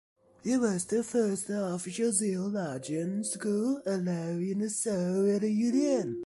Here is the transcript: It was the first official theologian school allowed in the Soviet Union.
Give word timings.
It 0.43 0.59
was 0.59 0.85
the 0.85 1.03
first 1.03 1.45
official 1.49 2.11
theologian 2.11 3.23
school 3.23 3.83
allowed 3.85 4.41
in 4.41 4.57
the 4.57 4.69
Soviet 4.71 5.43
Union. 5.43 6.17